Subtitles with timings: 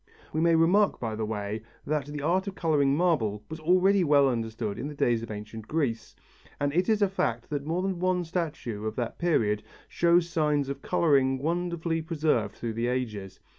[0.33, 4.27] We may remark by the way that the art of colouring marble was already well
[4.27, 6.15] understood in the days of ancient Greece,
[6.59, 10.69] and it is a fact that more than one statue of that period shows signs
[10.69, 13.39] of colouring wonderfully preserved through the ages.